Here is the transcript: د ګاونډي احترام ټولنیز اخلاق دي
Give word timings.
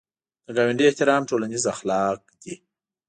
د 0.45 0.47
ګاونډي 0.55 0.85
احترام 0.87 1.21
ټولنیز 1.29 1.63
اخلاق 1.73 2.19
دي 2.41 2.55